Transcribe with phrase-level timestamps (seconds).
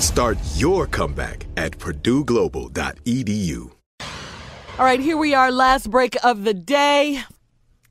[0.00, 3.70] Start your comeback at purdueglobal.edu.
[4.78, 7.22] All right, here we are, last break of the day.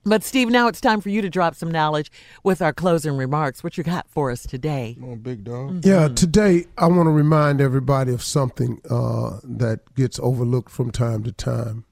[0.06, 2.12] But Steve, now it's time for you to drop some knowledge
[2.44, 3.64] with our closing remarks.
[3.64, 4.98] What you got for us today?
[5.04, 5.86] Oh, big dog.
[5.86, 11.24] Yeah, today I want to remind everybody of something uh, that gets overlooked from time
[11.26, 11.86] to time.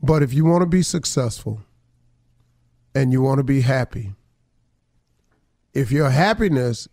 [0.00, 1.60] But if you want to be successful
[2.94, 4.14] and you want to be happy,
[5.74, 6.88] if your happiness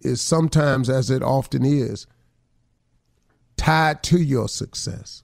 [0.00, 2.06] is sometimes, as it often is,
[3.56, 5.22] tied to your success,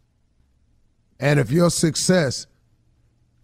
[1.20, 2.46] and if your success,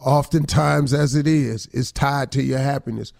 [0.00, 3.12] oftentimes as it is, is tied to your happiness,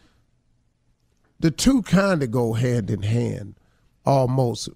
[1.38, 3.54] the two kind of go hand in hand
[4.04, 4.68] almost.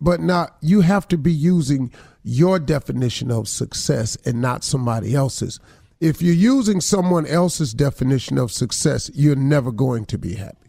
[0.00, 1.92] But not, you have to be using
[2.22, 5.60] your definition of success and not somebody else's.
[6.00, 10.59] If you're using someone else's definition of success, you're never going to be happy.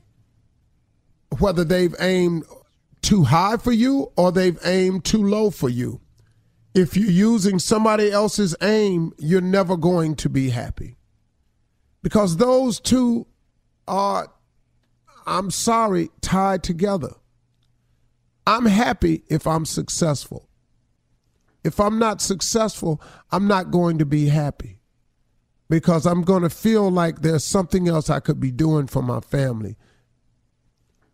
[1.39, 2.43] Whether they've aimed
[3.01, 6.01] too high for you or they've aimed too low for you
[6.73, 10.95] if you're using somebody else's aim, you're never going to be happy.
[12.01, 13.27] Because those two
[13.87, 14.31] are,
[15.25, 17.13] I'm sorry, tied together.
[18.47, 20.47] I'm happy if I'm successful.
[21.63, 24.79] If I'm not successful, I'm not going to be happy
[25.69, 29.19] because I'm going to feel like there's something else I could be doing for my
[29.19, 29.77] family.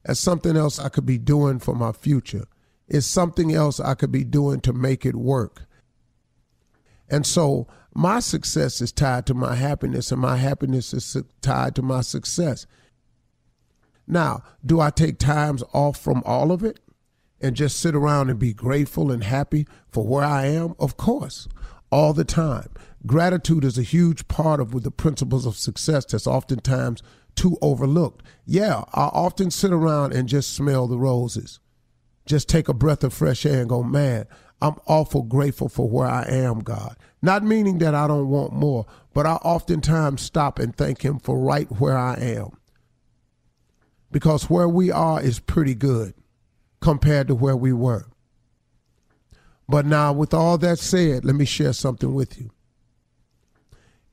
[0.08, 2.46] There's something else I could be doing for my future
[2.88, 5.64] is something else I could be doing to make it work.
[7.10, 11.82] And so my success is tied to my happiness, and my happiness is tied to
[11.82, 12.66] my success.
[14.08, 16.80] Now, do I take times off from all of it
[17.42, 20.74] and just sit around and be grateful and happy for where I am?
[20.80, 21.50] Of course,
[21.92, 22.70] all the time.
[23.06, 27.02] Gratitude is a huge part of the principles of success that's oftentimes
[27.36, 28.24] too overlooked.
[28.46, 31.60] Yeah, I often sit around and just smell the roses
[32.28, 34.26] just take a breath of fresh air and go, man,
[34.62, 36.96] I'm awful grateful for where I am, God.
[37.22, 41.40] Not meaning that I don't want more, but I oftentimes stop and thank Him for
[41.40, 42.50] right where I am.
[44.12, 46.14] Because where we are is pretty good
[46.82, 48.06] compared to where we were.
[49.70, 52.52] But now, with all that said, let me share something with you.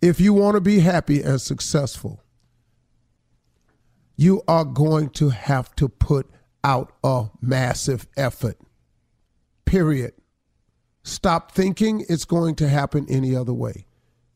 [0.03, 2.23] If you want to be happy and successful,
[4.17, 6.29] you are going to have to put
[6.63, 8.59] out a massive effort.
[9.65, 10.13] Period.
[11.03, 13.87] Stop thinking it's going to happen any other way.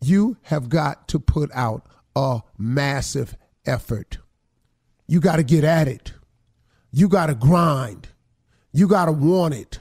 [0.01, 3.37] You have got to put out a massive
[3.67, 4.19] effort.
[5.07, 6.13] You got to get at it.
[6.93, 8.09] You got to grind.
[8.73, 9.81] You got to want it.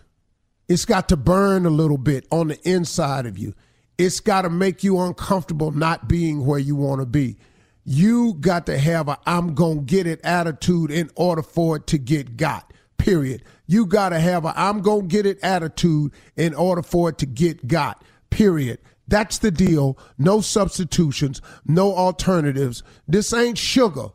[0.68, 3.54] It's got to burn a little bit on the inside of you.
[3.98, 7.38] It's got to make you uncomfortable not being where you want to be.
[7.84, 11.88] You got to have a I'm going to get it attitude in order for it
[11.88, 12.74] to get got.
[12.98, 13.44] Period.
[13.66, 17.18] You got to have a I'm going to get it attitude in order for it
[17.19, 18.04] to get got.
[18.30, 18.80] Period.
[19.08, 19.98] That's the deal.
[20.18, 22.84] No substitutions, no alternatives.
[23.08, 24.10] This ain't sugar.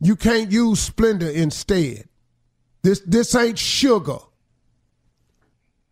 [0.00, 2.08] You can't use Splenda instead.
[2.82, 4.18] This this ain't sugar.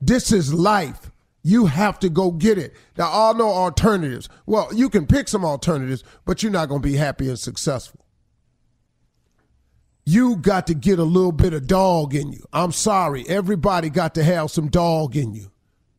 [0.00, 1.10] This is life.
[1.42, 2.74] You have to go get it.
[2.94, 4.28] There are no alternatives.
[4.46, 8.04] Well, you can pick some alternatives, but you're not going to be happy and successful.
[10.04, 12.44] You got to get a little bit of dog in you.
[12.52, 13.28] I'm sorry.
[13.28, 15.50] Everybody got to have some dog in you.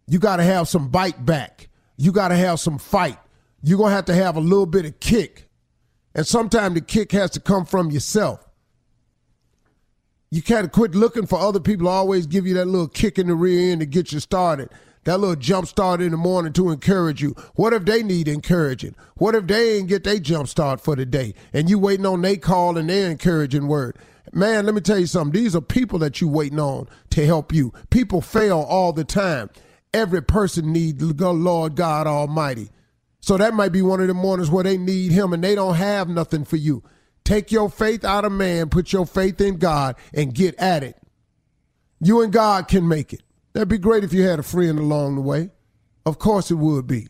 [0.08, 1.70] You got to have some bite back.
[1.96, 3.18] You got to have some fight.
[3.62, 5.48] You're going to have to have a little bit of kick.
[6.16, 8.49] And sometimes the kick has to come from yourself.
[10.32, 13.18] You kind of quit looking for other people to always give you that little kick
[13.18, 14.70] in the rear end to get you started.
[15.06, 17.34] That little jump start in the morning to encourage you.
[17.56, 18.96] What if they need encouraging?
[19.16, 22.22] What if they ain't get their jump start for the day and you waiting on
[22.22, 23.98] they call and their encouraging word?
[24.32, 25.42] Man, let me tell you something.
[25.42, 27.74] These are people that you waiting on to help you.
[27.90, 29.50] People fail all the time.
[29.96, 32.70] Every person needs the Lord God Almighty.
[33.20, 35.76] So that might be one of the mornings where they need him and they don't
[35.76, 36.84] have nothing for you.
[37.30, 40.98] Take your faith out of man, put your faith in God, and get at it.
[42.02, 43.22] You and God can make it.
[43.54, 45.52] That'd be great if you had a friend along the way.
[46.08, 47.08] Of course it would be.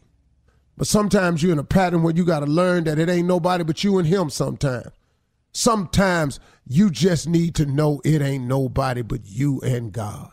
[0.76, 3.64] But sometimes you're in a pattern where you got to learn that it ain't nobody
[3.64, 4.90] but you and him sometimes.
[5.54, 10.32] Sometimes you just need to know it ain't nobody but you and God.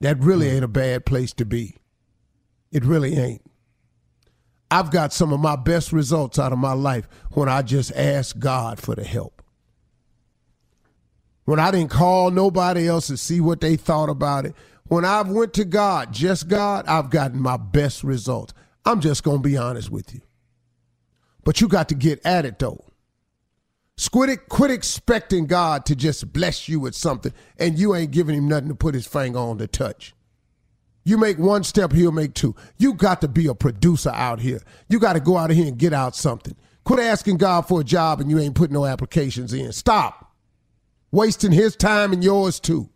[0.00, 0.54] That really hmm.
[0.54, 1.78] ain't a bad place to be.
[2.70, 3.42] It really ain't.
[4.70, 8.38] I've got some of my best results out of my life when I just asked
[8.38, 9.42] God for the help.
[11.44, 14.54] When I didn't call nobody else to see what they thought about it.
[14.84, 18.54] When I've went to God, just God, I've gotten my best results.
[18.84, 20.20] I'm just going to be honest with you.
[21.42, 22.84] But you got to get at it though.
[24.12, 28.48] Quit, quit expecting God to just bless you with something and you ain't giving him
[28.48, 30.14] nothing to put his finger on to touch.
[31.10, 32.54] You make one step, he'll make two.
[32.78, 34.60] You got to be a producer out here.
[34.88, 36.54] You got to go out of here and get out something.
[36.84, 39.72] Quit asking God for a job and you ain't putting no applications in.
[39.72, 40.32] Stop.
[41.10, 42.90] Wasting his time and yours too.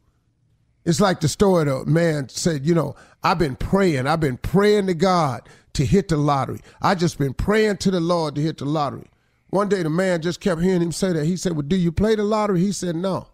[0.85, 2.95] It's like the story the man said, you know,
[3.25, 4.07] I've been praying.
[4.07, 6.61] I've been praying to God to hit the lottery.
[6.81, 9.11] I just been praying to the Lord to hit the lottery.
[9.51, 11.25] One day the man just kept hearing him say that.
[11.25, 12.61] He said, Well, do you play the lottery?
[12.61, 13.27] He said, No.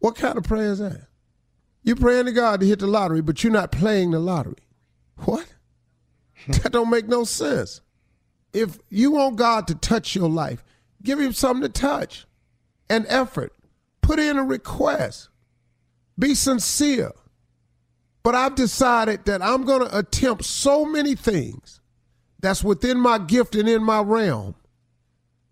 [0.00, 1.06] What kind of prayer is that?
[1.86, 4.56] You're praying to God to hit the lottery, but you're not playing the lottery.
[5.18, 5.46] What?
[6.44, 6.52] Hmm.
[6.52, 7.80] that don't make no sense.
[8.52, 10.64] If you want God to touch your life,
[11.04, 12.26] give him something to touch.
[12.90, 13.52] An effort.
[14.02, 15.28] Put in a request.
[16.18, 17.12] Be sincere.
[18.24, 21.80] But I've decided that I'm going to attempt so many things
[22.40, 24.56] that's within my gift and in my realm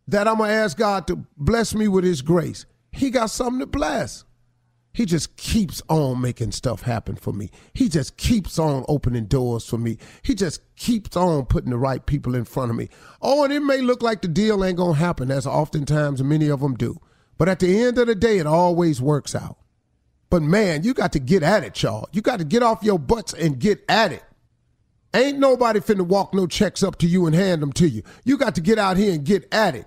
[0.09, 2.67] that I'm going to ask God to bless me with his grace.
[2.91, 4.25] He got something to bless.
[4.95, 7.51] He just keeps on making stuff happen for me.
[7.75, 9.99] He just keeps on opening doors for me.
[10.23, 12.89] He just keeps on putting the right people in front of me.
[13.21, 16.49] Oh, and it may look like the deal ain't going to happen, as oftentimes many
[16.49, 17.01] of them do.
[17.37, 19.59] But at the end of the day, it always works out.
[20.31, 22.09] But man, you got to get at it, y'all.
[22.13, 24.23] You got to get off your butts and get at it.
[25.13, 28.05] Ain't nobody finna walk no checks up to you and hand them to you.
[28.25, 29.87] You got to get out here and get at it.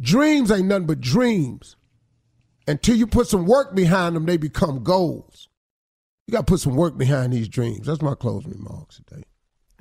[0.00, 1.74] Dreams ain't nothing but dreams.
[2.66, 5.48] Until you put some work behind them, they become goals.
[6.26, 7.86] You got to put some work behind these dreams.
[7.86, 9.24] That's my closing remarks today.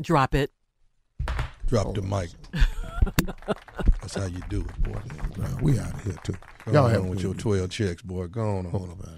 [0.01, 0.51] Drop it.
[1.67, 1.93] Drop oh.
[1.93, 2.29] the mic.
[4.01, 4.99] That's how you do it, boy.
[5.61, 6.35] we out of here too.
[6.65, 8.27] Go Y'all have with your twelve checks, boy.
[8.27, 8.65] Go on.
[8.65, 9.17] Hold on.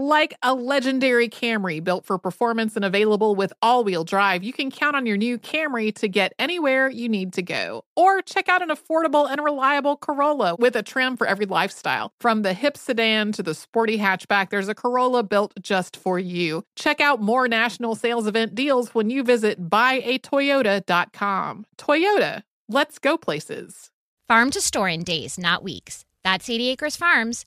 [0.00, 4.70] Like a legendary Camry built for performance and available with all wheel drive, you can
[4.70, 7.82] count on your new Camry to get anywhere you need to go.
[7.96, 12.12] Or check out an affordable and reliable Corolla with a trim for every lifestyle.
[12.20, 16.62] From the hip sedan to the sporty hatchback, there's a Corolla built just for you.
[16.76, 21.66] Check out more national sales event deals when you visit buyatoyota.com.
[21.76, 23.90] Toyota, let's go places.
[24.28, 26.04] Farm to store in days, not weeks.
[26.22, 27.46] That's 80 Acres Farms.